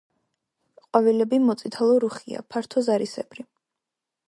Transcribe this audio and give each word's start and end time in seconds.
ყვავილები 0.85 1.39
მოწითალო 1.43 1.99
რუხია, 2.05 2.43
ფართო 2.55 2.85
ზარისებრი. 2.89 3.49